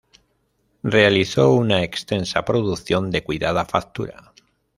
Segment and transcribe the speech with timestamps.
[0.81, 4.33] Realizó una extensa producción de cuidada factura.